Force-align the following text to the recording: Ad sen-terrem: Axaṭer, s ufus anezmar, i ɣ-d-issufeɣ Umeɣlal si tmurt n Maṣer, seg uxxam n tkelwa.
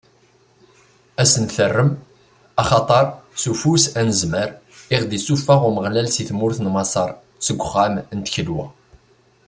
Ad 1.21 1.27
sen-terrem: 1.31 1.89
Axaṭer, 2.61 3.05
s 3.41 3.43
ufus 3.51 3.83
anezmar, 3.99 4.49
i 4.93 4.95
ɣ-d-issufeɣ 5.01 5.59
Umeɣlal 5.67 6.07
si 6.11 6.23
tmurt 6.29 6.57
n 6.61 6.67
Maṣer, 6.75 7.09
seg 7.45 7.59
uxxam 7.65 7.95
n 8.15 8.19
tkelwa. 8.21 8.65